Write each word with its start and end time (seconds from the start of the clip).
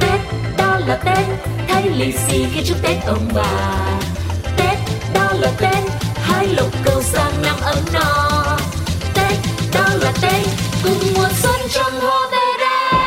Tết, 0.00 0.20
đó 0.58 0.78
là 0.86 0.96
Tết 0.96 1.26
thay 1.68 1.82
lì 1.82 2.12
xì 2.12 2.44
khi 2.54 2.62
chúc 2.64 2.82
Tết 2.82 2.96
ông 3.06 3.28
bà. 3.34 3.80
Tết, 4.56 4.78
đó 5.14 5.32
là 5.40 5.50
Tết 5.58 5.78
Hai 6.16 6.46
lục 6.46 6.70
cầu 6.84 7.02
sang 7.02 7.42
năm 7.42 7.56
ấm 7.62 7.78
no. 7.92 8.58
Tết, 9.14 9.32
đó 9.74 9.88
là 10.00 10.12
Tết 10.22 10.46
Cùng 10.84 10.98
mùa 11.14 11.28
xuân 11.42 11.60
trong 11.70 12.00
hoa 12.00 12.28
về 12.32 12.38
đây 12.60 13.00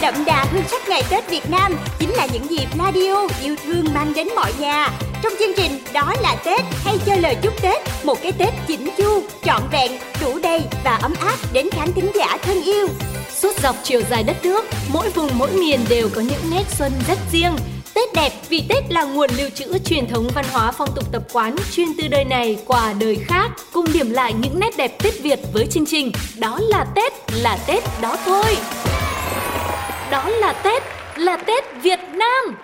Đậm 0.00 0.24
đà 0.24 0.46
hương 0.52 0.62
sắc 0.70 0.88
ngày 0.88 1.02
Tết 1.10 1.30
Việt 1.30 1.50
Nam 1.50 1.76
Chính 1.98 2.10
là 2.10 2.26
những 2.32 2.50
dịp 2.50 2.66
radio 2.78 3.28
yêu 3.42 3.56
thương 3.66 3.84
mang 3.94 4.12
đến 4.14 4.28
mọi 4.36 4.52
nhà. 4.58 4.90
Trong 5.22 5.32
chương 5.38 5.54
trình 5.56 5.78
Đó 5.92 6.14
là 6.22 6.36
Tết 6.44 6.60
hay 6.84 6.98
cho 7.06 7.16
lời 7.16 7.36
chúc 7.42 7.62
Tết 7.62 7.82
Một 8.04 8.18
cái 8.22 8.32
Tết 8.32 8.54
chỉnh 8.66 8.88
chu, 8.98 9.22
trọn 9.44 9.62
vẹn, 9.72 9.92
đủ 10.20 10.38
đầy 10.42 10.60
và 10.84 10.98
ấm 11.02 11.14
áp 11.20 11.36
đến 11.52 11.70
khán 11.70 11.92
thính 11.92 12.10
giả 12.14 12.38
thân 12.42 12.62
yêu. 12.62 12.88
Suốt 13.42 13.60
dọc 13.62 13.76
chiều 13.82 14.02
dài 14.10 14.22
đất 14.22 14.36
nước, 14.42 14.64
mỗi 14.88 15.08
vùng 15.08 15.30
mỗi 15.38 15.50
miền 15.50 15.80
đều 15.88 16.08
có 16.14 16.20
những 16.20 16.50
nét 16.50 16.64
xuân 16.78 16.92
rất 17.08 17.18
riêng. 17.32 17.56
Tết 17.94 18.12
đẹp 18.14 18.32
vì 18.48 18.64
Tết 18.68 18.92
là 18.92 19.04
nguồn 19.04 19.30
lưu 19.36 19.50
trữ 19.54 19.78
truyền 19.78 20.08
thống 20.08 20.28
văn 20.34 20.44
hóa 20.52 20.72
phong 20.72 20.88
tục 20.94 21.04
tập 21.12 21.22
quán 21.32 21.56
chuyên 21.72 21.88
từ 21.98 22.08
đời 22.08 22.24
này 22.24 22.58
qua 22.66 22.92
đời 23.00 23.16
khác. 23.26 23.50
Cùng 23.72 23.92
điểm 23.92 24.10
lại 24.10 24.32
những 24.32 24.60
nét 24.60 24.76
đẹp 24.76 24.98
Tết 25.02 25.22
Việt 25.22 25.38
với 25.52 25.66
chương 25.66 25.86
trình 25.86 26.12
Đó 26.38 26.58
là 26.62 26.86
Tết, 26.94 27.12
là 27.32 27.58
Tết 27.66 27.84
đó 28.00 28.16
thôi. 28.24 28.56
Đó 30.10 30.28
là 30.28 30.52
Tết, 30.52 30.82
là 31.16 31.36
Tết 31.36 31.64
Việt 31.82 32.00
Nam. 32.12 32.56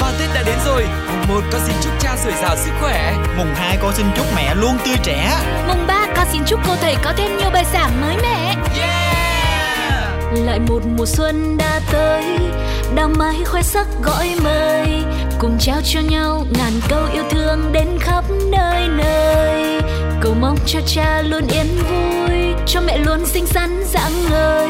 Và 0.00 0.12
Tết 0.20 0.28
đã 0.34 0.42
đến 0.46 0.58
rồi, 0.66 0.84
mùng 1.08 1.36
1 1.36 1.40
con 1.52 1.60
xin 1.66 1.76
chúc 1.82 1.92
cha 2.00 2.16
dồi 2.24 2.32
dào 2.42 2.56
sức 2.56 2.70
khỏe 2.80 3.14
Mùng 3.38 3.54
2 3.54 3.78
con 3.82 3.92
xin 3.94 4.06
chúc 4.16 4.26
mẹ 4.36 4.54
luôn 4.54 4.78
tươi 4.84 4.96
trẻ 5.02 5.38
Mùng 5.68 5.86
3 5.86 6.06
con 6.16 6.26
xin 6.32 6.42
chúc 6.46 6.60
cô 6.66 6.76
thầy 6.80 6.96
có 7.04 7.12
thêm 7.16 7.36
nhiều 7.36 7.50
bài 7.50 7.64
giảng 7.72 8.00
mới 8.00 8.16
mẻ. 8.22 8.54
Yeah! 8.78 8.95
Lại 10.44 10.58
một 10.58 10.80
mùa 10.96 11.06
xuân 11.06 11.56
đã 11.58 11.80
tới. 11.92 12.24
Đang 12.94 13.18
mai 13.18 13.44
khoe 13.44 13.62
sắc 13.62 13.86
gọi 14.02 14.28
mời, 14.44 15.02
Cùng 15.38 15.58
trao 15.60 15.80
cho 15.84 16.00
nhau 16.00 16.44
ngàn 16.50 16.72
câu 16.88 17.02
yêu 17.12 17.24
thương 17.30 17.72
đến 17.72 17.88
khắp 18.00 18.24
nơi 18.52 18.88
nơi. 18.88 19.80
Cầu 20.20 20.34
mong 20.40 20.56
cho 20.66 20.80
cha 20.86 21.22
luôn 21.22 21.46
yên 21.48 21.66
vui, 21.90 22.54
Cho 22.66 22.80
mẹ 22.80 22.98
luôn 22.98 23.26
xinh 23.26 23.46
xắn 23.46 23.84
dạng 23.84 24.12
ngời 24.30 24.68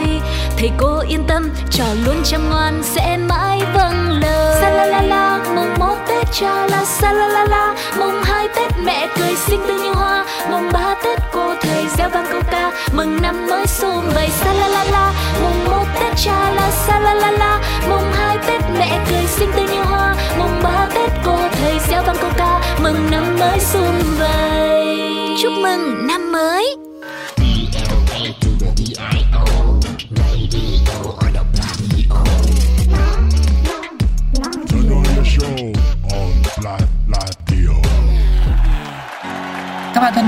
Thầy 0.59 0.71
cô 0.79 0.99
yên 1.09 1.25
tâm, 1.29 1.51
trò 1.71 1.85
luôn 2.05 2.17
chăm 2.25 2.51
ngoan 2.51 2.83
sẽ 2.83 3.17
mãi 3.17 3.61
vâng 3.75 4.21
lời. 4.23 4.59
Sa 4.61 4.71
la 4.71 4.87
la 4.87 5.03
la 5.03 5.45
mùng 5.55 5.75
một 5.79 5.97
Tết 6.09 6.27
cha 6.33 6.67
là 6.67 6.85
sa 6.85 7.13
la 7.13 7.29
la 7.29 7.45
la 7.45 7.75
Mùng 7.99 8.23
hai 8.25 8.49
Tết 8.57 8.73
mẹ 8.85 9.09
cười 9.19 9.37
xinh 9.37 9.61
tươi 9.69 9.77
như 9.79 9.93
hoa. 9.93 10.25
Mùng 10.51 10.73
ba 10.73 10.95
Tết 11.05 11.19
cô 11.33 11.55
thầy 11.63 11.85
gieo 11.97 12.09
vang 12.09 12.27
câu 12.33 12.41
ca, 12.51 12.73
Mừng 12.93 13.23
năm 13.23 13.47
mới 13.47 13.67
sum 13.67 14.05
vầy 14.15 14.29
cha 16.17 16.51
la 16.51 16.71
sa 16.71 16.99
la 16.99 17.15
la 17.15 17.31
la 17.31 17.61
Mùng 17.89 18.13
hai 18.13 18.39
Tết 18.47 18.61
mẹ 18.79 19.01
cười 19.11 19.27
xinh 19.27 19.51
tươi 19.57 19.65
như 19.65 19.83
hoa. 19.83 20.15
Mùng 20.39 20.63
ba 20.63 20.89
Tết 20.95 21.11
cô 21.25 21.39
thầy 21.53 21.79
gieo 21.89 22.03
vang 22.03 22.17
câu 22.21 22.31
ca, 22.37 22.77
Mừng 22.83 23.11
năm 23.11 23.37
mới 23.41 23.61
xuân 23.61 24.01
vầy. 24.19 24.99
Chúc 25.43 25.53
mừng 25.63 26.07
năm 26.07 26.33
mới. 26.33 26.76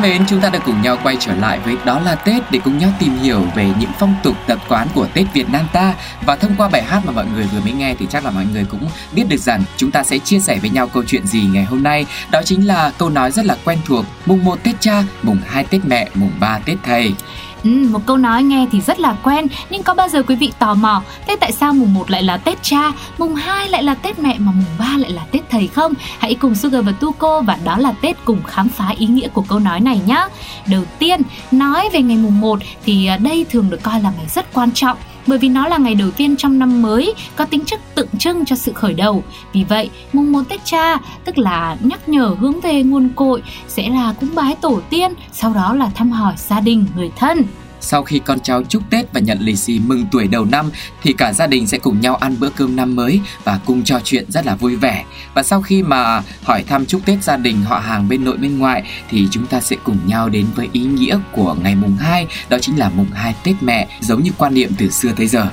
Thân 0.02 0.10
mến, 0.10 0.26
chúng 0.26 0.40
ta 0.40 0.50
đã 0.50 0.58
cùng 0.58 0.82
nhau 0.82 0.98
quay 1.02 1.16
trở 1.20 1.34
lại 1.34 1.58
với 1.64 1.76
Đó 1.84 2.00
là 2.00 2.14
Tết 2.14 2.50
để 2.50 2.60
cùng 2.64 2.78
nhau 2.78 2.90
tìm 2.98 3.18
hiểu 3.18 3.44
về 3.54 3.72
những 3.80 3.90
phong 3.98 4.14
tục 4.22 4.36
tập 4.46 4.58
quán 4.68 4.88
của 4.94 5.06
Tết 5.14 5.26
Việt 5.34 5.48
Nam 5.50 5.66
ta 5.72 5.94
và 6.26 6.36
thông 6.36 6.54
qua 6.58 6.68
bài 6.68 6.82
hát 6.82 7.00
mà 7.06 7.12
mọi 7.12 7.26
người 7.34 7.44
vừa 7.44 7.60
mới 7.60 7.72
nghe 7.72 7.94
thì 7.98 8.06
chắc 8.10 8.24
là 8.24 8.30
mọi 8.30 8.46
người 8.52 8.64
cũng 8.64 8.88
biết 9.12 9.24
được 9.28 9.36
rằng 9.36 9.62
chúng 9.76 9.90
ta 9.90 10.04
sẽ 10.04 10.18
chia 10.18 10.40
sẻ 10.40 10.58
với 10.60 10.70
nhau 10.70 10.88
câu 10.88 11.02
chuyện 11.06 11.26
gì 11.26 11.48
ngày 11.52 11.64
hôm 11.64 11.82
nay. 11.82 12.06
Đó 12.30 12.40
chính 12.44 12.66
là 12.66 12.92
câu 12.98 13.10
nói 13.10 13.30
rất 13.30 13.46
là 13.46 13.56
quen 13.64 13.78
thuộc 13.86 14.04
mùng 14.26 14.44
1 14.44 14.58
Tết 14.62 14.74
cha, 14.80 15.02
mùng 15.22 15.38
2 15.46 15.64
Tết 15.64 15.80
mẹ, 15.84 16.08
mùng 16.14 16.32
3 16.40 16.58
Tết 16.58 16.76
thầy. 16.82 17.14
Ừ, 17.64 17.70
một 17.90 18.00
câu 18.06 18.16
nói 18.16 18.42
nghe 18.42 18.66
thì 18.72 18.80
rất 18.80 19.00
là 19.00 19.16
quen 19.22 19.46
nhưng 19.70 19.82
có 19.82 19.94
bao 19.94 20.08
giờ 20.08 20.22
quý 20.22 20.34
vị 20.34 20.52
tò 20.58 20.74
mò 20.74 21.02
thế 21.26 21.36
tại 21.40 21.52
sao 21.52 21.72
mùng 21.72 21.94
1 21.94 22.10
lại 22.10 22.22
là 22.22 22.36
Tết 22.36 22.62
cha, 22.62 22.92
mùng 23.18 23.34
2 23.34 23.68
lại 23.68 23.82
là 23.82 23.94
Tết 23.94 24.18
mẹ 24.18 24.36
mà 24.38 24.52
mùng 24.52 24.78
3 24.78 24.96
lại 24.98 25.10
là 25.10 25.24
Tết 25.30 25.50
thầy 25.50 25.66
không? 25.66 25.92
Hãy 26.18 26.34
cùng 26.34 26.54
Sugar 26.54 26.84
và 26.84 26.92
Tuko 26.92 27.40
và 27.40 27.58
đó 27.64 27.78
là 27.78 27.92
Tết 27.92 28.16
cùng 28.24 28.42
khám 28.42 28.68
phá 28.68 28.88
ý 28.98 29.06
nghĩa 29.06 29.28
của 29.28 29.42
câu 29.48 29.58
nói 29.58 29.80
này 29.80 30.00
nhé. 30.06 30.26
Đầu 30.66 30.82
tiên, 30.98 31.22
nói 31.50 31.88
về 31.92 32.02
ngày 32.02 32.16
mùng 32.16 32.40
1 32.40 32.58
thì 32.84 33.06
à, 33.06 33.16
đây 33.16 33.46
thường 33.50 33.70
được 33.70 33.82
coi 33.82 34.00
là 34.00 34.12
ngày 34.16 34.26
rất 34.34 34.46
quan 34.52 34.70
trọng 34.72 34.96
bởi 35.28 35.38
vì 35.38 35.48
nó 35.48 35.68
là 35.68 35.78
ngày 35.78 35.94
đầu 35.94 36.10
tiên 36.10 36.36
trong 36.36 36.58
năm 36.58 36.82
mới 36.82 37.14
có 37.36 37.44
tính 37.44 37.64
chất 37.64 37.80
tượng 37.94 38.08
trưng 38.18 38.44
cho 38.44 38.56
sự 38.56 38.72
khởi 38.72 38.94
đầu. 38.94 39.22
Vì 39.52 39.64
vậy, 39.64 39.90
mùng 40.12 40.32
1 40.32 40.42
Tết 40.48 40.60
cha 40.64 40.96
tức 41.24 41.38
là 41.38 41.76
nhắc 41.80 42.08
nhở 42.08 42.36
hướng 42.40 42.60
về 42.60 42.82
nguồn 42.82 43.08
cội 43.16 43.42
sẽ 43.68 43.88
là 43.88 44.14
cúng 44.20 44.30
bái 44.34 44.54
tổ 44.60 44.80
tiên, 44.90 45.12
sau 45.32 45.54
đó 45.54 45.74
là 45.74 45.90
thăm 45.94 46.10
hỏi 46.10 46.34
gia 46.36 46.60
đình, 46.60 46.86
người 46.96 47.10
thân. 47.16 47.42
Sau 47.90 48.02
khi 48.02 48.18
con 48.18 48.40
cháu 48.40 48.62
chúc 48.62 48.82
Tết 48.90 49.12
và 49.12 49.20
nhận 49.20 49.38
lì 49.40 49.56
xì 49.56 49.78
mừng 49.78 50.06
tuổi 50.12 50.26
đầu 50.26 50.44
năm 50.44 50.70
thì 51.02 51.12
cả 51.12 51.32
gia 51.32 51.46
đình 51.46 51.66
sẽ 51.66 51.78
cùng 51.78 52.00
nhau 52.00 52.16
ăn 52.16 52.36
bữa 52.40 52.48
cơm 52.48 52.76
năm 52.76 52.96
mới 52.96 53.20
và 53.44 53.60
cùng 53.66 53.84
trò 53.84 54.00
chuyện 54.04 54.30
rất 54.30 54.46
là 54.46 54.54
vui 54.54 54.76
vẻ. 54.76 55.04
Và 55.34 55.42
sau 55.42 55.62
khi 55.62 55.82
mà 55.82 56.22
hỏi 56.42 56.62
thăm 56.62 56.86
chúc 56.86 57.06
Tết 57.06 57.24
gia 57.24 57.36
đình 57.36 57.62
họ 57.62 57.78
hàng 57.78 58.08
bên 58.08 58.24
nội 58.24 58.36
bên 58.36 58.58
ngoại 58.58 58.82
thì 59.10 59.28
chúng 59.30 59.46
ta 59.46 59.60
sẽ 59.60 59.76
cùng 59.84 59.98
nhau 60.06 60.28
đến 60.28 60.46
với 60.54 60.68
ý 60.72 60.80
nghĩa 60.80 61.18
của 61.32 61.56
ngày 61.62 61.74
mùng 61.74 61.96
2, 61.96 62.26
đó 62.48 62.58
chính 62.58 62.78
là 62.78 62.90
mùng 62.96 63.10
2 63.12 63.34
Tết 63.44 63.56
mẹ 63.60 63.88
giống 64.00 64.22
như 64.22 64.30
quan 64.38 64.54
niệm 64.54 64.70
từ 64.78 64.90
xưa 64.90 65.12
tới 65.16 65.26
giờ. 65.26 65.48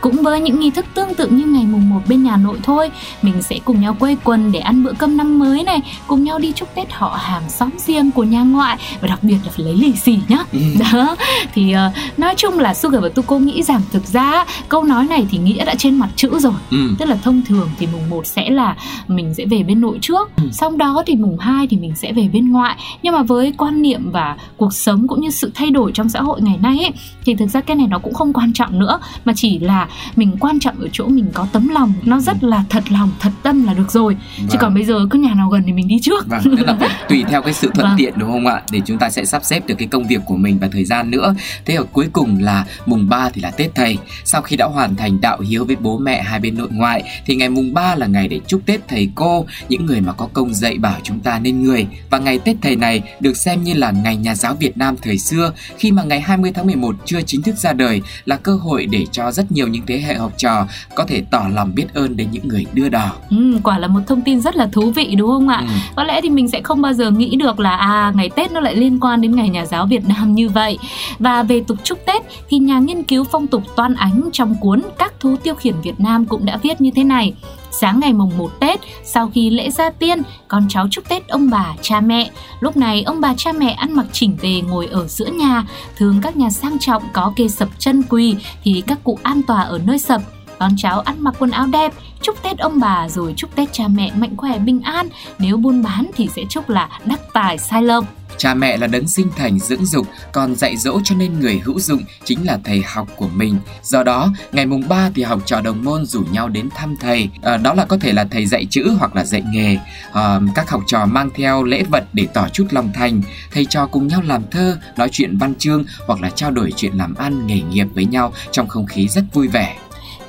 Cũng 0.00 0.22
với 0.22 0.40
những 0.40 0.60
nghi 0.60 0.70
thức 0.70 0.84
tương 0.94 1.14
tự 1.14 1.28
như 1.28 1.46
ngày 1.46 1.64
mùng 1.66 1.88
1 1.90 2.00
bên 2.08 2.22
nhà 2.22 2.36
nội 2.36 2.58
thôi, 2.62 2.90
mình 3.22 3.42
sẽ 3.42 3.58
cùng 3.64 3.80
nhau 3.80 3.96
quây 4.00 4.16
quần 4.24 4.52
để 4.52 4.60
ăn 4.60 4.84
bữa 4.84 4.92
cơm 4.92 5.16
năm 5.16 5.38
mới 5.38 5.62
này, 5.62 5.80
cùng 6.06 6.24
nhau 6.24 6.38
đi 6.38 6.52
chúc 6.52 6.74
Tết 6.74 6.92
họ 6.92 7.16
hàng 7.20 7.50
xóm 7.50 7.70
riêng 7.78 8.10
của 8.10 8.24
nhà 8.24 8.40
ngoại 8.42 8.76
và 9.00 9.08
đặc 9.08 9.18
biệt 9.22 9.36
là 9.44 9.52
phải 9.56 9.64
lấy 9.64 9.74
lì 9.74 9.92
xì 9.92 10.18
nhá. 10.28 10.38
Ừ. 10.52 10.58
Đó, 10.92 11.16
thì 11.54 11.74
uh, 11.74 12.18
nói 12.18 12.34
chung 12.36 12.58
là 12.58 12.74
Sugar 12.74 13.02
và 13.02 13.08
Tuko 13.08 13.38
nghĩ 13.38 13.62
rằng 13.62 13.80
thực 13.92 14.04
ra 14.06 14.44
câu 14.68 14.84
nói 14.84 15.06
này 15.06 15.26
thì 15.30 15.38
nghĩa 15.38 15.64
đã 15.64 15.74
trên 15.74 15.94
mặt 15.98 16.08
chữ 16.16 16.38
rồi. 16.38 16.52
Ừ. 16.70 16.94
Tức 16.98 17.08
là 17.08 17.16
thông 17.22 17.42
thường 17.48 17.70
thì 17.78 17.86
mùng 17.92 18.10
1 18.10 18.26
sẽ 18.26 18.50
là 18.50 18.76
mình 19.08 19.34
sẽ 19.34 19.44
về 19.46 19.62
bên 19.62 19.80
nội 19.80 19.98
trước, 20.02 20.30
Ừ. 20.36 20.42
sau 20.52 20.70
đó 20.70 21.02
thì 21.06 21.14
mùng 21.14 21.38
2 21.38 21.66
thì 21.66 21.76
mình 21.76 21.92
sẽ 21.96 22.12
về 22.12 22.28
bên 22.32 22.52
ngoại. 22.52 22.76
Nhưng 23.02 23.14
mà 23.14 23.22
với 23.22 23.52
quan 23.58 23.82
niệm 23.82 24.10
và 24.10 24.36
cuộc 24.56 24.74
sống 24.74 25.08
cũng 25.08 25.20
như 25.20 25.30
sự 25.30 25.50
thay 25.54 25.70
đổi 25.70 25.90
trong 25.94 26.08
xã 26.08 26.20
hội 26.20 26.40
ngày 26.42 26.56
nay 26.62 26.78
ấy, 26.78 26.92
thì 27.24 27.34
thực 27.34 27.46
ra 27.46 27.60
cái 27.60 27.76
này 27.76 27.86
nó 27.86 27.98
cũng 27.98 28.14
không 28.14 28.32
quan 28.32 28.52
trọng 28.52 28.78
nữa 28.78 28.98
mà 29.24 29.32
chỉ 29.36 29.58
là 29.58 29.87
mình 30.16 30.36
quan 30.40 30.58
trọng 30.60 30.80
ở 30.80 30.88
chỗ 30.92 31.06
mình 31.06 31.26
có 31.34 31.46
tấm 31.52 31.68
lòng 31.68 31.92
nó 32.04 32.20
rất 32.20 32.44
là 32.44 32.64
thật 32.70 32.82
lòng 32.92 33.10
thật 33.20 33.30
tâm 33.42 33.64
là 33.66 33.74
được 33.74 33.90
rồi 33.90 34.16
chứ 34.36 34.44
Vâng. 34.48 34.58
còn 34.60 34.74
bây 34.74 34.84
giờ 34.84 35.06
cứ 35.10 35.18
nhà 35.18 35.34
nào 35.34 35.48
gần 35.48 35.62
thì 35.66 35.72
mình 35.72 35.88
đi 35.88 35.96
trước 36.02 36.26
Vâng, 36.28 36.40
tức 36.44 36.66
là 36.66 36.76
phải 36.80 36.88
tùy 37.08 37.24
theo 37.28 37.42
cái 37.42 37.52
sự 37.52 37.70
thuận 37.74 37.86
Vâng. 37.86 37.94
tiện 37.98 38.14
đúng 38.16 38.32
không 38.32 38.46
ạ? 38.46 38.62
Để 38.70 38.80
chúng 38.86 38.98
ta 38.98 39.10
sẽ 39.10 39.24
sắp 39.24 39.44
xếp 39.44 39.66
được 39.66 39.74
cái 39.78 39.88
công 39.88 40.06
việc 40.06 40.20
của 40.26 40.36
mình 40.36 40.58
và 40.58 40.68
thời 40.72 40.84
gian 40.84 41.10
nữa. 41.10 41.34
Thế 41.64 41.74
ở 41.74 41.84
cuối 41.92 42.08
cùng 42.12 42.38
là 42.42 42.64
mùng 42.86 43.08
3 43.08 43.30
thì 43.30 43.40
là 43.40 43.50
Tết 43.50 43.74
thầy. 43.74 43.98
Sau 44.24 44.42
khi 44.42 44.56
đã 44.56 44.66
hoàn 44.66 44.96
thành 44.96 45.20
đạo 45.20 45.40
hiếu 45.40 45.64
với 45.64 45.76
bố 45.76 45.98
mẹ 45.98 46.22
hai 46.22 46.40
bên 46.40 46.56
nội 46.58 46.68
ngoại 46.70 47.02
thì 47.26 47.34
ngày 47.34 47.48
mùng 47.48 47.74
3 47.74 47.94
là 47.94 48.06
ngày 48.06 48.28
để 48.28 48.40
chúc 48.46 48.60
Tết 48.66 48.80
thầy 48.88 49.10
cô, 49.14 49.46
những 49.68 49.86
người 49.86 50.00
mà 50.00 50.12
có 50.12 50.28
công 50.32 50.54
dạy 50.54 50.78
bảo 50.78 50.96
chúng 51.02 51.20
ta 51.20 51.38
nên 51.38 51.62
người. 51.62 51.86
Và 52.10 52.18
ngày 52.18 52.38
Tết 52.38 52.56
thầy 52.62 52.76
này 52.76 53.02
được 53.20 53.36
xem 53.36 53.62
như 53.64 53.74
là 53.74 53.90
ngày 53.90 54.16
nhà 54.16 54.34
giáo 54.34 54.54
Việt 54.54 54.76
Nam 54.76 54.96
thời 55.02 55.18
xưa 55.18 55.52
khi 55.78 55.92
mà 55.92 56.02
ngày 56.02 56.20
20 56.20 56.52
tháng 56.54 56.66
11 56.66 56.96
chưa 57.04 57.20
chính 57.22 57.42
thức 57.42 57.56
ra 57.56 57.72
đời 57.72 58.02
là 58.24 58.36
cơ 58.36 58.54
hội 58.56 58.86
để 58.86 59.06
cho 59.12 59.32
rất 59.32 59.52
nhiều 59.52 59.68
những 59.68 59.77
thế 59.86 59.98
hệ 60.00 60.14
học 60.14 60.32
trò 60.36 60.66
có 60.94 61.04
thể 61.08 61.22
tỏ 61.30 61.44
lòng 61.54 61.74
biết 61.74 61.86
ơn 61.94 62.16
đến 62.16 62.28
những 62.32 62.48
người 62.48 62.66
đưa 62.72 62.88
đò. 62.88 63.12
ừ, 63.30 63.58
quả 63.62 63.78
là 63.78 63.88
một 63.88 64.00
thông 64.06 64.22
tin 64.22 64.40
rất 64.40 64.56
là 64.56 64.68
thú 64.72 64.90
vị 64.90 65.14
đúng 65.18 65.30
không 65.30 65.48
ạ 65.48 65.58
Ừ. 65.68 65.74
có 65.96 66.04
lẽ 66.04 66.20
thì 66.22 66.30
mình 66.30 66.48
sẽ 66.48 66.60
không 66.62 66.82
bao 66.82 66.92
giờ 66.92 67.10
nghĩ 67.10 67.36
được 67.36 67.60
là 67.60 67.76
à 67.76 68.12
ngày 68.16 68.30
Tết 68.36 68.52
nó 68.52 68.60
lại 68.60 68.76
liên 68.76 69.00
quan 69.00 69.20
đến 69.20 69.36
ngày 69.36 69.48
nhà 69.48 69.66
giáo 69.66 69.86
Việt 69.86 70.08
Nam 70.08 70.34
như 70.34 70.48
vậy 70.48 70.78
và 71.18 71.42
về 71.42 71.60
tục 71.66 71.78
chúc 71.84 71.98
Tết 72.06 72.22
thì 72.48 72.58
nhà 72.58 72.78
nghiên 72.78 73.02
cứu 73.02 73.24
phong 73.24 73.46
tục 73.46 73.62
Toan 73.76 73.94
Ánh 73.94 74.28
trong 74.32 74.54
cuốn 74.60 74.82
Các 74.98 75.20
thú 75.20 75.36
tiêu 75.42 75.54
khiển 75.54 75.74
Việt 75.82 76.00
Nam 76.00 76.26
cũng 76.26 76.46
đã 76.46 76.56
viết 76.56 76.80
như 76.80 76.90
thế 76.94 77.04
này 77.04 77.34
Sáng 77.80 78.00
ngày 78.00 78.12
mùng 78.12 78.38
1 78.38 78.50
Tết, 78.60 78.80
sau 79.04 79.30
khi 79.34 79.50
lễ 79.50 79.70
gia 79.70 79.90
tiên, 79.90 80.22
con 80.48 80.66
cháu 80.68 80.86
chúc 80.90 81.08
Tết 81.08 81.28
ông 81.28 81.50
bà, 81.50 81.74
cha 81.82 82.00
mẹ. 82.00 82.30
Lúc 82.60 82.76
này 82.76 83.02
ông 83.02 83.20
bà 83.20 83.34
cha 83.36 83.52
mẹ 83.52 83.70
ăn 83.70 83.92
mặc 83.92 84.06
chỉnh 84.12 84.36
tề 84.42 84.60
ngồi 84.60 84.86
ở 84.86 85.06
giữa 85.06 85.26
nhà. 85.26 85.64
Thường 85.96 86.20
các 86.22 86.36
nhà 86.36 86.50
sang 86.50 86.78
trọng 86.78 87.02
có 87.12 87.32
kê 87.36 87.48
sập 87.48 87.68
chân 87.78 88.02
quỳ 88.08 88.36
thì 88.64 88.82
các 88.86 88.98
cụ 89.04 89.18
an 89.22 89.42
tòa 89.42 89.60
ở 89.60 89.78
nơi 89.84 89.98
sập 89.98 90.22
con 90.58 90.72
cháu 90.76 91.00
ăn 91.00 91.16
mặc 91.18 91.34
quần 91.38 91.50
áo 91.50 91.66
đẹp, 91.66 91.92
chúc 92.22 92.42
Tết 92.42 92.58
ông 92.58 92.80
bà 92.80 93.08
rồi 93.08 93.34
chúc 93.36 93.54
Tết 93.54 93.72
cha 93.72 93.88
mẹ 93.88 94.12
mạnh 94.16 94.36
khỏe 94.36 94.58
bình 94.58 94.80
an. 94.80 95.08
Nếu 95.38 95.56
buôn 95.56 95.82
bán 95.82 96.10
thì 96.16 96.28
sẽ 96.36 96.42
chúc 96.48 96.68
là 96.68 96.88
đắc 97.04 97.20
tài 97.32 97.58
sai 97.58 97.82
lộc. 97.82 98.04
Cha 98.38 98.54
mẹ 98.54 98.76
là 98.76 98.86
đấng 98.86 99.08
sinh 99.08 99.28
thành 99.36 99.58
dưỡng 99.58 99.86
dục, 99.86 100.06
còn 100.32 100.56
dạy 100.56 100.76
dỗ 100.76 101.00
cho 101.04 101.14
nên 101.14 101.40
người 101.40 101.60
hữu 101.64 101.80
dụng 101.80 102.02
chính 102.24 102.46
là 102.46 102.58
thầy 102.64 102.82
học 102.86 103.08
của 103.16 103.28
mình. 103.28 103.58
Do 103.82 104.02
đó, 104.02 104.32
ngày 104.52 104.66
mùng 104.66 104.88
3 104.88 105.10
thì 105.14 105.22
học 105.22 105.40
trò 105.46 105.60
đồng 105.60 105.84
môn 105.84 106.06
rủ 106.06 106.22
nhau 106.32 106.48
đến 106.48 106.68
thăm 106.76 106.96
thầy. 107.00 107.30
À, 107.42 107.56
đó 107.56 107.74
là 107.74 107.84
có 107.84 107.98
thể 108.00 108.12
là 108.12 108.24
thầy 108.30 108.46
dạy 108.46 108.66
chữ 108.70 108.94
hoặc 108.98 109.16
là 109.16 109.24
dạy 109.24 109.42
nghề. 109.52 109.78
À, 110.12 110.40
các 110.54 110.70
học 110.70 110.82
trò 110.86 111.06
mang 111.06 111.30
theo 111.34 111.64
lễ 111.64 111.82
vật 111.82 112.04
để 112.12 112.26
tỏ 112.34 112.48
chút 112.52 112.66
lòng 112.70 112.90
thành. 112.94 113.22
Thầy 113.50 113.64
trò 113.64 113.86
cùng 113.86 114.06
nhau 114.06 114.22
làm 114.22 114.42
thơ, 114.50 114.78
nói 114.96 115.08
chuyện 115.12 115.38
văn 115.38 115.54
chương 115.54 115.84
hoặc 116.06 116.20
là 116.20 116.30
trao 116.30 116.50
đổi 116.50 116.72
chuyện 116.76 116.92
làm 116.94 117.14
ăn, 117.14 117.46
nghề 117.46 117.60
nghiệp 117.60 117.86
với 117.94 118.04
nhau 118.04 118.32
trong 118.52 118.68
không 118.68 118.86
khí 118.86 119.08
rất 119.08 119.24
vui 119.32 119.48
vẻ. 119.48 119.76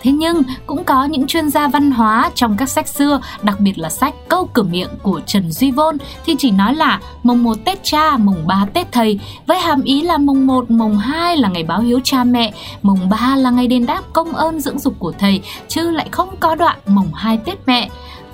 Thế 0.01 0.11
nhưng 0.11 0.43
cũng 0.65 0.83
có 0.83 1.05
những 1.05 1.27
chuyên 1.27 1.49
gia 1.49 1.67
văn 1.67 1.91
hóa 1.91 2.31
trong 2.35 2.57
các 2.57 2.69
sách 2.69 2.87
xưa, 2.87 3.21
đặc 3.41 3.59
biệt 3.59 3.77
là 3.77 3.89
sách 3.89 4.13
Câu 4.29 4.49
cửa 4.53 4.63
miệng 4.63 4.89
của 5.01 5.21
Trần 5.25 5.51
Duy 5.51 5.71
Vôn 5.71 5.97
thì 6.25 6.35
chỉ 6.37 6.51
nói 6.51 6.75
là 6.75 6.99
mùng 7.23 7.43
1 7.43 7.57
Tết 7.65 7.83
cha, 7.83 8.17
mùng 8.17 8.47
3 8.47 8.65
Tết 8.73 8.91
thầy 8.91 9.19
với 9.47 9.59
hàm 9.59 9.83
ý 9.83 10.01
là 10.01 10.17
mùng 10.17 10.47
1, 10.47 10.71
mùng 10.71 10.97
2 10.97 11.37
là 11.37 11.49
ngày 11.49 11.63
báo 11.63 11.79
hiếu 11.79 11.99
cha 12.03 12.23
mẹ, 12.23 12.53
mùng 12.81 13.09
3 13.09 13.35
là 13.35 13.49
ngày 13.49 13.67
đền 13.67 13.85
đáp 13.85 14.01
công 14.13 14.33
ơn 14.33 14.59
dưỡng 14.59 14.79
dục 14.79 14.93
của 14.99 15.13
thầy 15.19 15.41
chứ 15.67 15.91
lại 15.91 16.07
không 16.11 16.35
có 16.39 16.55
đoạn 16.55 16.77
mùng 16.87 17.13
2 17.13 17.37
Tết 17.45 17.57
mẹ. 17.65 17.89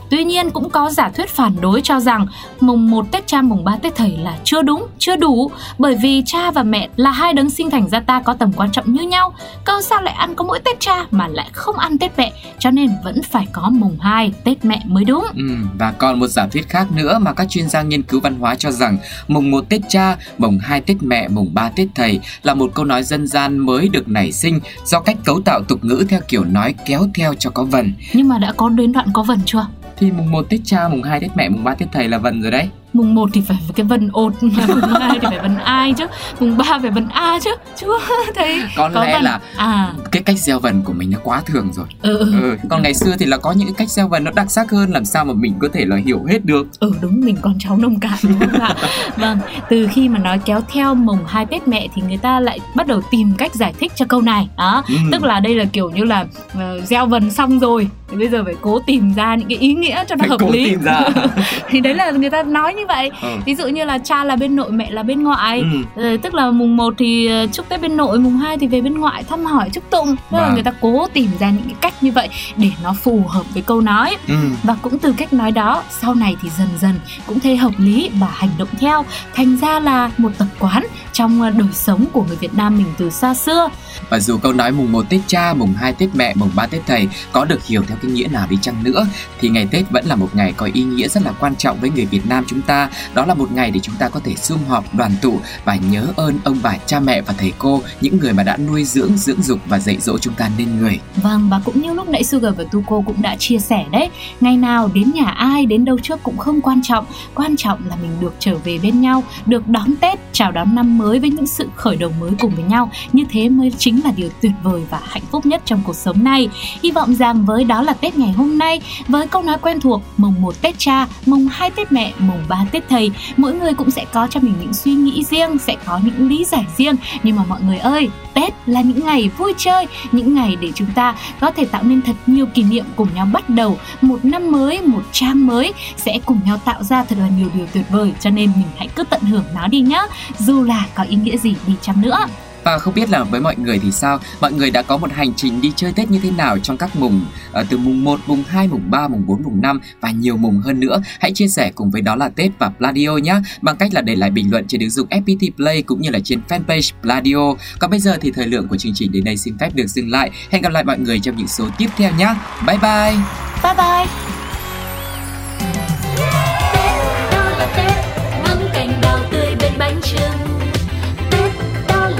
Tuy 0.10 0.24
nhiên 0.24 0.52
cũng 0.52 0.70
có 0.70 0.90
giả 0.90 1.10
thuyết 1.10 1.30
phản 1.30 1.56
đối 1.62 1.82
cho 1.82 2.00
rằng 2.00 2.28
mùng 2.60 2.92
1 2.92 3.06
Tết 3.12 3.28
cha 3.28 3.42
mùng 3.42 3.64
3 3.64 3.78
Tết 3.78 3.96
thầy 3.96 4.18
là 4.18 4.38
chưa 4.44 4.62
đúng, 4.62 4.88
chưa 5.00 5.16
đủ 5.16 5.52
bởi 5.78 5.96
vì 5.96 6.24
cha 6.26 6.52
và 6.52 6.64
mẹ 6.64 6.90
là 6.96 7.12
hai 7.12 7.34
đấng 7.34 7.50
sinh 7.50 7.70
thành 7.70 7.90
ra 7.90 8.00
ta 8.00 8.22
có 8.22 8.34
tầm 8.34 8.54
quan 8.54 8.72
trọng 8.72 8.94
như 8.94 9.02
nhau. 9.02 9.34
Câu 9.66 9.82
sao 9.82 10.02
lại 10.02 10.14
ăn 10.14 10.36
có 10.36 10.46
mỗi 10.46 10.60
Tết 10.60 10.80
cha 10.80 11.06
mà 11.12 11.28
lại 11.28 11.50
không 11.54 11.78
ăn 11.78 11.98
Tết 11.98 12.12
mẹ 12.18 12.34
cho 12.60 12.72
nên 12.72 12.90
vẫn 13.04 13.22
phải 13.24 13.48
có 13.52 13.70
mùng 13.70 13.98
2 14.00 14.34
Tết 14.44 14.66
mẹ 14.66 14.82
mới 14.86 15.04
đúng. 15.04 15.26
Ừ, 15.36 15.56
và 15.80 15.92
còn 15.92 16.20
một 16.20 16.28
giả 16.28 16.48
thuyết 16.48 16.70
khác 16.70 16.88
nữa 16.92 17.20
mà 17.22 17.34
các 17.34 17.50
chuyên 17.50 17.70
gia 17.70 17.82
nghiên 17.82 18.04
cứu 18.04 18.20
văn 18.20 18.40
hóa 18.40 18.56
cho 18.56 18.72
rằng 18.72 18.98
mùng 19.28 19.52
1 19.52 19.66
Tết 19.70 19.82
cha, 19.90 20.18
mùng 20.38 20.60
2 20.62 20.82
Tết 20.82 20.98
mẹ, 21.02 21.28
mùng 21.28 21.54
3 21.54 21.70
Tết 21.70 21.88
thầy 21.96 22.20
là 22.44 22.54
một 22.54 22.72
câu 22.74 22.86
nói 22.86 23.04
dân 23.04 23.28
gian 23.28 23.58
mới 23.58 23.90
được 23.90 24.08
nảy 24.08 24.32
sinh 24.32 24.60
do 24.86 25.00
cách 25.00 25.18
cấu 25.26 25.42
tạo 25.46 25.62
tục 25.64 25.80
ngữ 25.84 26.06
theo 26.10 26.20
kiểu 26.28 26.44
nói 26.44 26.76
kéo 26.86 27.08
theo 27.14 27.34
cho 27.34 27.50
có 27.50 27.64
vần. 27.64 27.94
Nhưng 28.14 28.28
mà 28.28 28.38
đã 28.38 28.52
có 28.58 28.70
đến 28.70 28.92
đoạn 28.92 29.08
có 29.14 29.24
vần 29.24 29.40
chưa? 29.46 29.68
Thì 29.98 30.12
mùng 30.12 30.32
1 30.32 30.46
Tết 30.50 30.60
cha, 30.66 30.88
mùng 30.88 31.04
2 31.04 31.20
Tết 31.20 31.32
mẹ, 31.36 31.50
mùng 31.50 31.64
3 31.64 31.76
Tết 31.76 31.90
thầy 31.92 32.10
là 32.10 32.18
vần 32.18 32.42
rồi 32.42 32.52
đấy 32.52 32.70
mùng 32.96 33.16
1 33.16 33.30
thì 33.34 33.42
phải 33.42 33.58
cái 33.76 33.86
vần 33.86 34.10
ột 34.14 34.34
mà 34.42 34.66
mùng 34.68 34.82
2 35.00 35.20
thì 35.22 35.28
phải 35.30 35.40
vần 35.40 35.58
ai 35.58 35.94
chứ 35.94 36.06
mùng 36.40 36.58
3 36.58 36.66
phải 36.82 36.92
vần 36.92 37.08
a 37.10 37.40
chứ 37.44 37.52
chưa 37.76 38.00
thấy 38.36 38.62
có, 38.76 38.90
có 38.94 39.04
lẽ 39.04 39.14
vần. 39.14 39.24
là 39.24 39.40
à. 39.58 39.94
cái 40.12 40.24
cách 40.24 40.40
gieo 40.40 40.60
vần 40.60 40.82
của 40.82 40.94
mình 40.94 41.12
nó 41.12 41.20
quá 41.24 41.42
thường 41.46 41.74
rồi 41.74 41.86
ừ. 42.02 42.18
ừ. 42.18 42.58
còn 42.70 42.82
ngày 42.82 42.94
xưa 42.94 43.16
thì 43.20 43.26
là 43.26 43.38
có 43.38 43.52
những 43.52 43.68
cái 43.68 43.76
cách 43.78 43.90
gieo 43.90 44.08
vần 44.08 44.24
nó 44.24 44.32
đặc 44.36 44.52
sắc 44.52 44.72
hơn 44.72 44.92
làm 44.92 45.06
sao 45.06 45.26
mà 45.26 45.34
mình 45.34 45.54
có 45.60 45.68
thể 45.74 45.86
là 45.86 45.96
hiểu 45.96 46.24
hết 46.24 46.46
được 46.46 46.68
ừ 46.80 46.92
đúng 47.02 47.22
mình 47.22 47.38
con 47.42 47.56
cháu 47.60 47.78
nông 47.78 48.00
cạn 48.00 48.18
đúng 48.24 48.40
không 48.40 48.60
ạ 48.60 48.76
vâng 49.18 49.40
từ 49.70 49.88
khi 49.92 50.10
mà 50.10 50.20
nói 50.20 50.40
kéo 50.46 50.62
theo 50.74 50.96
mùng 50.96 51.20
2 51.28 51.46
Tết 51.46 51.68
mẹ 51.68 51.88
thì 51.96 52.02
người 52.02 52.18
ta 52.18 52.40
lại 52.40 52.60
bắt 52.76 52.88
đầu 52.88 53.02
tìm 53.12 53.34
cách 53.38 53.56
giải 53.56 53.74
thích 53.80 53.92
cho 53.96 54.06
câu 54.10 54.22
này 54.22 54.50
đó 54.58 54.84
ừ. 54.88 54.96
tức 55.12 55.24
là 55.24 55.40
đây 55.40 55.56
là 55.56 55.66
kiểu 55.66 55.90
như 55.90 56.04
là 56.04 56.22
uh, 56.22 56.88
gieo 56.88 57.06
vần 57.06 57.32
xong 57.32 57.60
rồi 57.60 57.90
thì 58.08 58.18
bây 58.18 58.30
giờ 58.30 58.44
phải 58.44 58.56
cố 58.62 58.80
tìm 58.80 59.14
ra 59.14 59.36
những 59.36 59.48
cái 59.50 59.58
ý 59.58 59.74
nghĩa 59.74 60.04
cho 60.08 60.16
nó 60.16 60.20
phải 60.20 60.30
hợp 60.30 60.38
cố 60.40 60.52
lý 60.52 60.70
tìm 60.70 60.82
ra. 60.82 61.02
thì 61.70 61.80
đấy 61.80 61.94
là 61.94 62.12
người 62.12 62.30
ta 62.30 62.44
nói 62.44 62.74
như 62.74 62.86
vậy 62.88 63.12
ừ. 63.22 63.28
ví 63.46 63.56
dụ 63.56 63.68
như 63.68 63.84
là 63.84 63.98
cha 63.98 64.24
là 64.24 64.36
bên 64.36 64.56
nội 64.56 64.72
mẹ 64.72 64.92
là 64.92 65.04
bên 65.04 65.24
ngoại 65.24 65.60
ừ. 65.60 66.02
rồi 66.02 66.18
tức 66.18 66.34
là 66.34 66.52
mùng 66.52 66.78
1 66.78 66.94
thì 66.98 67.28
ờ, 67.28 67.48
chúc 67.48 67.70
tết 67.70 67.82
bên 67.82 67.98
nội 67.98 68.20
mùng 68.20 68.38
2 68.38 68.58
thì 68.58 68.68
về 68.68 68.82
bên 68.82 68.94
ngoại 68.94 69.24
thăm 69.24 69.46
hỏi 69.46 69.70
chúc 69.74 69.90
tụng 69.90 70.08
tức 70.08 70.38
là 70.38 70.46
vâng. 70.46 70.54
người 70.54 70.64
ta 70.64 70.72
cố 70.82 71.08
tìm 71.14 71.30
ra 71.40 71.50
những 71.50 71.64
cái 71.66 71.76
cách 71.82 72.04
như 72.04 72.12
vậy 72.12 72.30
để 72.58 72.70
nó 72.84 72.94
phù 72.94 73.24
hợp 73.28 73.44
với 73.54 73.64
câu 73.64 73.82
nói 73.82 74.18
ừ. 74.28 74.36
và 74.64 74.76
cũng 74.82 75.00
từ 75.00 75.14
cách 75.18 75.34
nói 75.34 75.52
đó 75.52 75.84
sau 76.02 76.16
này 76.16 76.36
thì 76.42 76.50
dần 76.58 76.68
dần 76.80 76.94
cũng 77.28 77.40
thấy 77.40 77.58
hợp 77.58 77.74
lý 77.78 78.10
và 78.14 78.28
hành 78.34 78.50
động 78.58 78.70
theo 78.80 79.06
thành 79.34 79.58
ra 79.58 79.80
là 79.80 80.12
một 80.18 80.32
tập 80.38 80.48
quán 80.60 80.88
trong 81.14 81.42
ờ, 81.42 81.50
đời 81.50 81.68
sống 81.74 82.06
của 82.14 82.24
người 82.24 82.38
Việt 82.38 82.54
Nam 82.54 82.78
mình 82.78 82.88
từ 82.98 83.10
xa 83.10 83.34
xưa 83.34 83.70
và 84.10 84.20
dù 84.20 84.38
câu 84.38 84.54
nói 84.54 84.72
mùng 84.72 84.92
1 84.92 85.06
Tết 85.10 85.22
cha, 85.28 85.54
mùng 85.54 85.74
2 85.74 85.94
Tết 85.94 86.10
mẹ, 86.16 86.34
mùng 86.36 86.50
3 86.56 86.66
Tết 86.66 86.82
thầy 86.88 87.08
có 87.32 87.46
được 87.46 87.66
hiểu 87.66 87.84
theo 87.88 87.95
cái 88.02 88.12
nghĩa 88.12 88.28
nào 88.28 88.48
đi 88.50 88.58
chăng 88.62 88.84
nữa 88.84 89.08
thì 89.40 89.50
ngày 89.50 89.68
Tết 89.72 89.92
vẫn 89.92 90.06
là 90.06 90.16
một 90.16 90.30
ngày 90.34 90.54
có 90.58 90.70
ý 90.74 90.84
nghĩa 90.84 91.08
rất 91.08 91.24
là 91.24 91.32
quan 91.40 91.56
trọng 91.56 91.80
với 91.80 91.90
người 91.90 92.06
Việt 92.06 92.26
Nam 92.26 92.44
chúng 92.48 92.62
ta. 92.62 92.90
Đó 93.14 93.26
là 93.26 93.34
một 93.34 93.52
ngày 93.52 93.72
để 93.72 93.80
chúng 93.80 93.96
ta 93.96 94.10
có 94.10 94.20
thể 94.24 94.36
sum 94.36 94.60
họp, 94.68 94.96
đoàn 94.96 95.12
tụ 95.22 95.40
và 95.66 95.76
nhớ 95.76 96.08
ơn 96.16 96.40
ông 96.44 96.60
bà 96.64 96.78
cha 96.86 97.00
mẹ 97.00 97.22
và 97.22 97.34
thầy 97.38 97.54
cô, 97.58 97.82
những 98.02 98.20
người 98.20 98.34
mà 98.34 98.44
đã 98.44 98.58
nuôi 98.58 98.84
dưỡng, 98.84 99.18
dưỡng 99.18 99.42
dục 99.42 99.60
và 99.66 99.80
dạy 99.80 99.98
dỗ 100.02 100.18
chúng 100.18 100.34
ta 100.34 100.50
nên 100.58 100.80
người. 100.80 101.00
Vâng 101.16 101.50
và 101.50 101.62
cũng 101.66 101.82
như 101.82 101.94
lúc 101.94 102.10
nãy 102.10 102.24
Sugar 102.24 102.56
và 102.58 102.64
Tuko 102.72 103.02
cũng 103.06 103.22
đã 103.22 103.36
chia 103.36 103.60
sẻ 103.60 103.86
đấy, 103.92 104.10
ngày 104.42 104.58
nào 104.58 104.90
đến 104.94 105.12
nhà 105.16 105.26
ai 105.26 105.66
đến 105.66 105.86
đâu 105.86 106.00
trước 106.04 106.24
cũng 106.24 106.38
không 106.38 106.62
quan 106.62 106.82
trọng, 106.84 107.06
quan 107.36 107.56
trọng 107.56 107.80
là 107.90 107.96
mình 107.96 108.12
được 108.22 108.34
trở 108.40 108.56
về 108.56 108.80
bên 108.84 109.02
nhau, 109.02 109.24
được 109.46 109.68
đón 109.68 109.96
Tết, 110.02 110.20
chào 110.32 110.52
đón 110.52 110.76
năm 110.76 110.98
mới 110.98 111.20
với 111.20 111.30
những 111.30 111.48
sự 111.48 111.70
khởi 111.76 111.96
đầu 111.96 112.12
mới 112.20 112.32
cùng 112.40 112.56
với 112.56 112.64
nhau. 112.64 112.92
Như 113.14 113.24
thế 113.30 113.50
mới 113.50 113.72
chính 113.78 114.02
là 114.04 114.12
điều 114.16 114.30
tuyệt 114.42 114.52
vời 114.64 114.82
và 114.90 115.00
hạnh 115.04 115.24
phúc 115.32 115.46
nhất 115.46 115.62
trong 115.66 115.82
cuộc 115.86 115.96
sống 115.96 116.24
này. 116.24 116.50
Hy 116.84 116.92
vọng 116.92 117.16
rằng 117.16 117.46
với 117.46 117.64
đó 117.64 117.82
là 117.86 117.94
Tết 117.94 118.18
ngày 118.18 118.32
hôm 118.32 118.58
nay, 118.58 118.82
với 119.08 119.28
câu 119.28 119.44
nói 119.44 119.58
quen 119.62 119.80
thuộc 119.80 120.02
mùng 120.18 120.42
1 120.42 120.62
Tết 120.62 120.76
cha, 120.78 121.08
mùng 121.26 121.48
2 121.52 121.72
Tết 121.72 121.92
mẹ, 121.92 122.14
mùng 122.20 122.44
3 122.50 122.66
Tết 122.72 122.90
thầy, 122.90 123.12
mỗi 123.38 123.54
người 123.54 123.74
cũng 123.74 123.92
sẽ 123.92 124.06
có 124.14 124.28
cho 124.28 124.40
mình 124.40 124.54
những 124.60 124.74
suy 124.74 124.94
nghĩ 124.94 125.24
riêng, 125.24 125.58
sẽ 125.58 125.76
có 125.86 126.00
những 126.04 126.30
lý 126.30 126.46
giải 126.46 126.66
riêng. 126.78 126.96
Nhưng 127.24 127.36
mà 127.36 127.44
mọi 127.50 127.62
người 127.62 127.78
ơi, 127.78 128.10
Tết 128.34 128.54
là 128.66 128.82
những 128.82 129.06
ngày 129.06 129.30
vui 129.38 129.54
chơi, 129.58 129.88
những 130.12 130.36
ngày 130.36 130.56
để 130.62 130.72
chúng 130.76 130.92
ta 130.96 131.16
có 131.40 131.52
thể 131.52 131.66
tạo 131.66 131.84
nên 131.84 132.02
thật 132.02 132.16
nhiều 132.28 132.46
kỷ 132.46 132.64
niệm 132.64 132.86
cùng 132.96 133.08
nhau 133.16 133.28
bắt 133.34 133.50
đầu. 133.50 133.78
Một 134.02 134.26
năm 134.26 134.52
mới, 134.52 134.82
một 134.82 135.04
trang 135.12 135.48
mới 135.48 135.74
sẽ 135.98 136.20
cùng 136.26 136.40
nhau 136.46 136.58
tạo 136.66 136.84
ra 136.84 137.04
thật 137.04 137.16
là 137.20 137.30
nhiều 137.38 137.50
điều 137.54 137.66
tuyệt 137.74 137.86
vời. 137.90 138.14
Cho 138.20 138.30
nên 138.30 138.52
mình 138.56 138.68
hãy 138.78 138.88
cứ 138.96 139.04
tận 139.04 139.22
hưởng 139.22 139.46
nó 139.56 139.68
đi 139.68 139.80
nhá. 139.82 140.02
Dù 140.40 140.64
là 140.64 140.86
có 140.96 141.04
ý 141.04 141.16
nghĩa 141.16 141.38
gì 141.38 141.56
đi 141.68 141.74
chăng 141.82 142.02
nữa 142.02 142.18
và 142.66 142.78
không 142.78 142.94
biết 142.94 143.10
là 143.10 143.24
với 143.24 143.42
mọi 143.42 143.56
người 143.58 143.80
thì 143.80 143.92
sao? 143.92 144.20
Mọi 144.42 144.54
người 144.54 144.72
đã 144.72 144.82
có 144.82 144.98
một 144.98 145.12
hành 145.12 145.34
trình 145.34 145.62
đi 145.62 145.72
chơi 145.76 145.94
Tết 145.94 146.12
như 146.12 146.20
thế 146.24 146.32
nào 146.32 146.60
trong 146.60 146.78
các 146.78 146.96
mùng 146.96 147.26
uh, 147.60 147.66
từ 147.70 147.78
mùng 147.78 148.04
1, 148.04 148.20
mùng 148.28 148.44
2, 148.48 148.68
mùng 148.68 148.92
3, 148.92 149.08
mùng 149.08 149.26
4, 149.28 149.44
mùng 149.44 149.62
5 149.62 149.80
và 150.02 150.12
nhiều 150.12 150.38
mùng 150.38 150.60
hơn 150.60 150.80
nữa. 150.80 151.02
Hãy 151.20 151.32
chia 151.32 151.48
sẻ 151.48 151.72
cùng 151.76 151.92
với 151.92 152.02
đó 152.02 152.16
là 152.16 152.30
Tết 152.30 152.52
và 152.60 152.70
Pladio 152.70 153.18
nhé 153.18 153.36
bằng 153.62 153.78
cách 153.78 153.94
là 153.94 154.02
để 154.02 154.16
lại 154.16 154.32
bình 154.32 154.52
luận 154.52 154.68
trên 154.68 154.82
ứng 154.82 154.90
dụng 154.90 155.08
FPT 155.10 155.52
Play 155.56 155.82
cũng 155.82 156.02
như 156.02 156.10
là 156.10 156.20
trên 156.24 156.42
fanpage 156.50 156.92
Pladio. 157.02 157.54
Còn 157.80 157.92
bây 157.92 158.00
giờ 158.00 158.18
thì 158.22 158.32
thời 158.32 158.48
lượng 158.48 158.68
của 158.68 158.78
chương 158.78 158.94
trình 158.96 159.12
đến 159.12 159.24
đây 159.24 159.38
xin 159.38 159.58
phép 159.58 159.70
được 159.76 159.88
dừng 159.88 160.12
lại. 160.12 160.32
Hẹn 160.50 160.62
gặp 160.62 160.72
lại 160.72 160.84
mọi 160.84 161.00
người 161.00 161.20
trong 161.20 161.36
những 161.36 161.48
số 161.48 161.68
tiếp 161.78 161.90
theo 161.98 162.12
nhé. 162.18 162.36
Bye 162.68 162.78
bye. 162.78 163.16
Bye 163.64 163.74
bye. 163.78 164.35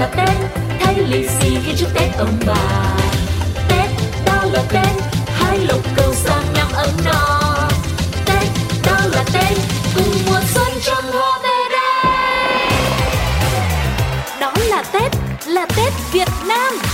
Là 0.00 0.06
Tết. 0.16 0.36
Thay 0.80 0.94
lì 0.94 1.28
xì 1.28 1.58
khi 1.64 1.72
chúc 1.76 1.88
Tết 1.94 2.16
ông 2.18 2.38
bà. 2.46 2.96
Tết, 3.68 3.90
đó 4.26 4.44
là 4.52 4.62
Tết, 4.68 5.02
Hai 5.26 5.58
lục 5.58 5.80
cầu 5.96 6.14
sang 6.14 6.44
năm 6.54 6.66
ấm 6.74 6.90
no. 7.04 7.68
Tết, 8.26 8.48
đó 8.86 8.96
là 9.12 9.24
Tết, 9.32 9.58
Cùng 9.94 10.14
mùa 10.26 10.40
xuân 10.54 10.68
trong 10.82 11.04
hoa 11.12 11.38
về 11.42 11.58
đây 11.70 12.70
Đó 14.40 14.52
là 14.68 14.82
Tết 14.92 15.12
Là 15.46 15.66
Tết 15.66 15.92
Việt 16.12 16.28
Nam. 16.46 16.85